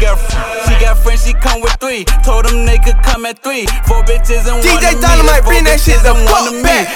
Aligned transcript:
got 0.00 0.16
she 0.66 0.74
got 0.84 0.96
friends, 0.98 1.24
she 1.26 1.32
come 1.34 1.60
with 1.60 1.72
three. 1.80 2.04
Told 2.24 2.44
them 2.46 2.64
they 2.66 2.78
could 2.78 2.96
come 3.02 3.26
at 3.26 3.38
three. 3.42 3.66
Four 3.86 4.02
bitches 4.04 4.46
and 4.46 4.62
DJ 4.62 4.74
one 4.84 4.94
of. 4.94 5.00
Dynamite, 5.00 5.42
Four 5.44 5.52
bring 5.52 5.64
that 5.64 5.80
shit 5.80 6.02
the 6.02 6.14
fuck 6.14 6.50
one 6.52 6.62
back. 6.62 6.86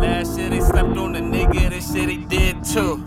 Last 0.00 0.38
year 0.38 0.50
they 0.50 0.60
slept 0.60 0.96
on 0.98 1.12
the 1.12 1.20
nigga, 1.20 1.70
this 1.70 1.92
shit 1.92 2.06
they 2.08 2.16
did 2.36 2.62
too. 2.64 3.02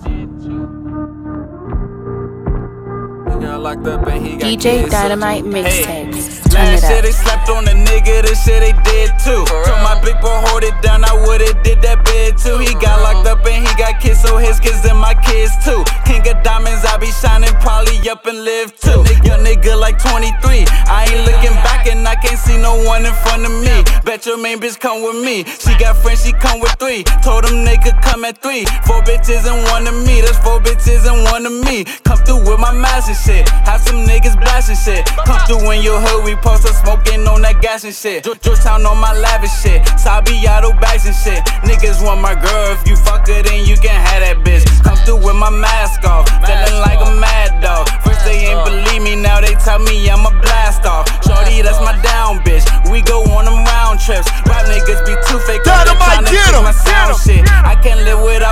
He 3.30 3.44
got 3.46 3.60
locked 3.62 3.86
up 3.88 4.08
and 4.08 4.26
he 4.26 4.36
got 4.38 4.48
DJ 4.48 4.62
kids, 4.82 4.84
so- 4.86 4.90
Dynamite 4.98 5.44
Hey. 5.44 5.52
mixtapes. 5.52 6.50
Turn 6.50 6.66
Last 6.74 6.84
it 6.86 6.98
up. 6.98 7.04
they 7.04 7.12
slept 7.12 7.50
on 7.50 7.66
the 7.66 7.72
nigga, 7.72 8.22
this 8.26 8.44
shit 8.44 8.62
they 8.62 8.72
did 8.90 9.12
too. 9.24 9.46
Told 9.46 9.82
my 9.84 10.00
big 10.04 10.20
bro 10.22 10.32
hold 10.48 10.64
it 10.64 10.74
down, 10.82 11.04
I 11.04 11.14
would've 11.14 11.62
did 11.62 11.82
that 11.84 12.04
bid 12.06 12.38
too. 12.38 12.58
He 12.58 12.74
got 12.76 13.02
locked 13.04 13.28
up 13.28 13.46
and 13.46 13.68
he 13.68 13.74
got 13.76 14.00
kids, 14.00 14.22
so 14.22 14.38
his 14.38 14.60
kids 14.60 14.84
and 14.86 14.98
my 14.98 15.14
kids 15.14 15.52
too. 15.64 15.84
Of 16.28 16.44
diamonds, 16.44 16.84
I 16.84 16.98
be 16.98 17.08
shining, 17.08 17.56
probably 17.64 17.96
up 18.10 18.26
and 18.26 18.44
live 18.44 18.76
too. 18.76 19.00
Young 19.24 19.48
nigga 19.48 19.80
like 19.80 19.96
23, 19.96 20.68
I 20.92 21.08
ain't 21.08 21.24
looking 21.24 21.56
back 21.64 21.88
and 21.88 22.04
I 22.06 22.16
can't 22.16 22.38
see 22.38 22.60
no 22.60 22.76
one 22.84 23.06
in 23.06 23.14
front 23.24 23.48
of 23.48 23.54
me. 23.64 23.72
Bet 24.04 24.26
your 24.26 24.36
main 24.36 24.60
bitch 24.60 24.78
come 24.78 25.04
with 25.08 25.24
me. 25.24 25.46
She 25.48 25.72
got 25.80 25.96
friends, 25.96 26.26
she 26.26 26.34
come 26.34 26.60
with 26.60 26.76
three. 26.84 27.08
Told 27.24 27.46
them 27.46 27.64
they 27.64 27.78
could 27.78 27.96
come 28.04 28.26
at 28.26 28.42
three. 28.44 28.66
Four 28.84 29.00
bitches 29.08 29.48
and 29.48 29.64
one 29.72 29.88
of 29.88 29.96
me. 30.04 30.20
That's 30.20 30.36
four 30.44 30.60
bitches 30.60 31.08
and 31.08 31.24
one 31.32 31.46
of 31.46 31.56
me. 31.64 31.86
Come 32.04 32.20
through 32.28 32.44
with 32.44 32.60
my 32.60 32.74
mask 32.76 33.08
and 33.08 33.16
shit. 33.16 33.48
Have 33.64 33.80
some 33.80 34.04
niggas 34.04 34.36
blasting 34.36 34.76
shit. 34.76 35.08
Come 35.24 35.40
through 35.48 35.72
in 35.72 35.82
your 35.82 36.02
hood, 36.02 36.26
we 36.26 36.36
post 36.44 36.68
up 36.68 36.76
smoking 36.76 37.24
on 37.24 37.42
that 37.44 37.62
gas 37.62 37.86
and 37.86 37.96
shit. 37.96 38.26
Ge- 38.28 38.36
Georgetown 38.44 38.86
on 38.86 39.00
my 39.00 39.16
lavish 39.16 39.56
shit. 39.64 39.80
Sabiato 39.96 40.76
bags 40.82 41.08
and 41.08 41.16
shit. 41.16 41.40
Niggas 41.64 42.04
want 42.04 42.20
my 42.20 42.36
girl. 42.36 42.76
If 42.76 42.84
you 42.84 42.98
fuck 42.98 43.28
her, 43.28 43.42
then 43.44 43.64
you 43.64 43.78
can 43.80 43.96
have 43.96 44.20
that 44.28 44.44
bitch. 44.44 44.68
Through 45.08 45.24
with 45.24 45.40
my 45.40 45.50
mask 45.50 46.04
off. 46.04 46.28
Feeling 46.44 46.84
like 46.84 47.00
a 47.00 47.16
mad 47.16 47.64
dog. 47.64 47.88
First 48.04 48.28
they 48.28 48.52
ain't 48.52 48.60
believe 48.68 49.02
me, 49.02 49.16
now 49.16 49.40
they 49.40 49.56
tell 49.64 49.80
me 49.80 49.96
I'm 50.12 50.28
a 50.28 50.36
blast 50.44 50.84
off. 50.84 51.08
Shorty, 51.24 51.64
that's 51.64 51.80
my 51.80 51.96
down 52.04 52.44
bitch. 52.44 52.68
We 52.92 53.00
go 53.08 53.24
on 53.24 53.46
them 53.48 53.64
round 53.64 54.04
trips. 54.04 54.28
Rap 54.44 54.68
niggas 54.68 55.08
be 55.08 55.16
too 55.24 55.40
fake. 55.48 55.64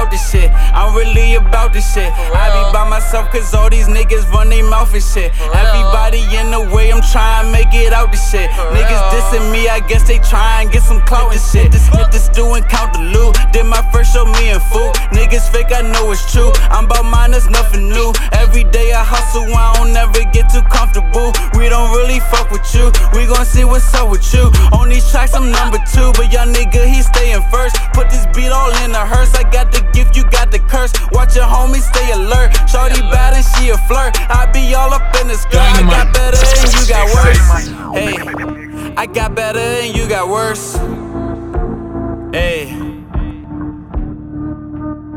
Without 0.05 0.11
this 0.11 0.31
shit. 0.31 0.51
I'm 0.73 0.95
really 0.95 1.35
about 1.35 1.73
this 1.73 1.93
shit. 1.93 2.11
I 2.13 2.49
be 2.53 2.73
by 2.73 2.87
myself 2.87 3.31
cause 3.31 3.53
all 3.53 3.69
these 3.69 3.87
niggas 3.87 4.29
run 4.31 4.49
their 4.49 4.63
mouth 4.63 4.93
and 4.93 5.03
shit. 5.03 5.31
Everybody 5.53 6.21
in 6.35 6.51
the 6.51 6.61
way, 6.73 6.91
I'm 6.91 7.01
trying 7.01 7.45
to 7.45 7.51
make 7.51 7.73
it 7.73 7.93
out 7.93 8.11
this 8.11 8.31
shit. 8.31 8.49
Niggas 8.49 9.03
dissing 9.11 9.51
me, 9.51 9.67
I 9.67 9.79
guess 9.87 10.07
they 10.07 10.19
try 10.19 10.61
and 10.61 10.71
get 10.71 10.83
some 10.83 11.01
clout 11.01 11.31
and 11.31 11.41
shit. 11.41 11.71
This 11.71 11.87
hit 11.87 12.11
the 12.11 12.19
stew 12.19 12.53
and 12.53 12.65
count 12.67 12.93
the 12.93 13.01
loot. 13.01 13.37
Did 13.51 13.65
my 13.65 13.81
first 13.91 14.13
show, 14.13 14.25
me 14.25 14.49
and 14.49 14.61
fool. 14.71 14.91
Niggas 15.11 15.49
fake, 15.51 15.71
I 15.73 15.81
know 15.81 16.11
it's 16.11 16.31
true. 16.31 16.51
I'm 16.69 16.85
about 16.85 17.05
mine, 17.05 17.31
there's 17.31 17.49
nothing 17.49 17.89
new. 17.89 18.13
Every 18.33 18.63
day 18.63 18.93
I 18.93 19.03
hustle, 19.03 19.45
I 19.53 19.73
don't 19.77 19.93
never 19.93 20.23
get 20.31 20.49
too 20.51 20.61
comfortable. 20.69 21.33
We 21.57 21.69
don't 21.69 21.91
really 21.91 22.19
fuck 22.31 22.51
with 22.51 22.65
you. 22.75 22.91
We 23.13 23.25
gon' 23.25 23.45
see 23.45 23.65
what's 23.65 23.93
up 23.93 24.09
with 24.09 24.25
you. 24.33 24.51
On 24.73 24.89
these 24.89 25.09
tracks, 25.09 25.33
I'm 25.33 25.51
number 25.51 25.79
two, 25.91 26.11
but 26.13 26.31
young 26.31 26.53
nigga, 26.53 26.85
he 26.85 27.01
staying 27.01 27.41
first. 27.49 27.75
Put 27.93 28.09
this 28.09 28.24
your 31.35 31.45
homies 31.45 31.83
stay 31.93 32.11
alert. 32.11 32.55
Shorty 32.69 33.01
bad 33.11 33.33
and 33.33 33.45
she 33.45 33.69
a 33.69 33.77
flirt. 33.87 34.15
I 34.29 34.49
be 34.51 34.73
all 34.73 34.93
up 34.93 35.13
in 35.21 35.27
the 35.27 35.35
skirt. 35.35 35.59
I 35.59 35.81
got 35.83 36.13
better 36.13 36.37
and 36.37 36.73
you 36.73 36.87
got 36.87 37.05
worse. 37.13 37.67
Hey, 37.93 38.93
I 38.95 39.05
got 39.05 39.35
better 39.35 39.59
and 39.59 39.95
you 39.95 40.07
got 40.07 40.29
worse. 40.29 40.75
Hey, 42.33 42.73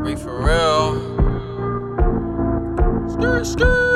we 0.03 0.15
for 0.15 0.43
real. 0.43 0.99
Skirt, 3.09 3.45
skirt. 3.45 3.89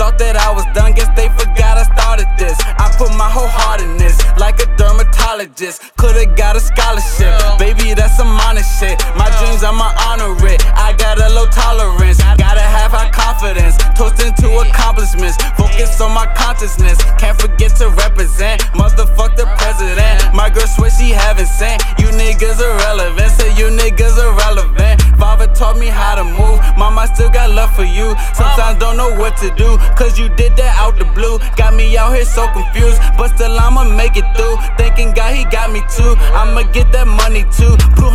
Thought 0.00 0.16
that 0.16 0.32
I 0.36 0.48
was 0.48 0.64
done, 0.72 0.92
guess 0.96 1.12
they 1.12 1.28
forgot 1.36 1.76
I 1.76 1.84
started 1.84 2.24
this. 2.40 2.56
I 2.80 2.88
put 2.96 3.12
my 3.20 3.28
whole 3.28 3.52
heart 3.52 3.84
in 3.84 3.99
this, 3.99 3.99
dermatologist. 5.46 5.96
Could've 5.96 6.36
got 6.36 6.56
a 6.56 6.60
scholarship, 6.60 7.32
baby, 7.58 7.94
that's 7.94 8.16
some 8.16 8.28
honest 8.28 8.80
shit. 8.80 8.98
My 9.16 9.28
dreams, 9.38 9.62
I'ma 9.62 9.92
honor 10.06 10.34
it. 10.46 10.64
I 10.76 10.94
got 10.96 11.20
a 11.20 11.28
low 11.34 11.46
tolerance, 11.46 12.18
gotta 12.38 12.60
have 12.60 12.92
high 12.92 13.10
confidence. 13.10 13.76
Toasting 13.96 14.34
to 14.40 14.48
accomplishments, 14.64 15.36
focus 15.56 16.00
on 16.00 16.12
my 16.12 16.26
consciousness. 16.34 16.98
Can't 17.18 17.38
forget 17.40 17.76
to 17.76 17.90
represent, 17.90 18.62
motherfuck 18.72 19.36
the 19.36 19.46
president. 19.58 20.34
My 20.34 20.48
girl 20.50 20.66
swear 20.66 20.90
she 20.90 21.10
haven't 21.10 21.48
sent. 21.48 21.82
You 21.98 22.08
niggas 22.08 22.60
irrelevant, 22.60 23.19
still 27.14 27.30
got 27.30 27.50
love 27.50 27.74
for 27.74 27.84
you. 27.84 28.14
Sometimes 28.34 28.78
don't 28.78 28.96
know 28.96 29.14
what 29.18 29.36
to 29.38 29.50
do, 29.54 29.78
cause 29.96 30.18
you 30.18 30.28
did 30.34 30.56
that 30.56 30.76
out 30.76 30.98
the 30.98 31.04
blue. 31.16 31.38
Got 31.56 31.74
me 31.74 31.96
out 31.96 32.14
here 32.14 32.24
so 32.24 32.46
confused, 32.52 33.00
but 33.16 33.28
still 33.34 33.58
I'ma 33.58 33.84
make 33.84 34.16
it 34.16 34.26
through. 34.36 34.56
Thinking 34.76 35.12
God, 35.12 35.34
he 35.34 35.44
got 35.44 35.70
me 35.72 35.80
too. 35.90 36.14
I'ma 36.32 36.62
get 36.72 36.92
that 36.92 37.06
money 37.06 37.44
too. 37.54 37.76
Blue 37.96 38.10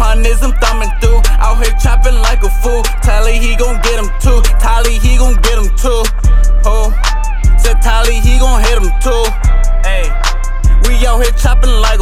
I'm 0.46 0.54
thumbing 0.62 0.92
through. 1.02 1.22
Out 1.42 1.64
here 1.64 1.74
chopping 1.82 2.16
like 2.16 2.44
a 2.44 2.50
fool. 2.62 2.84
Tally, 3.02 3.38
he 3.38 3.56
gon' 3.56 3.82
get 3.82 3.98
him 3.98 4.10
too. 4.20 4.42
Tally, 4.60 5.00
he 5.00 5.18
gon' 5.18 5.36
get 5.42 5.58
him 5.58 5.70
too. 5.76 6.04
Oh, 6.66 6.94
said 7.58 7.82
Tally, 7.82 8.20
he 8.20 8.38
gon' 8.40 8.62
hit 8.62 8.78
him 8.78 8.92
too. 9.02 9.24
Hey. 9.84 10.06
We 10.88 11.06
out 11.08 11.24
here 11.24 11.32
chopping 11.32 11.72
like 11.82 12.00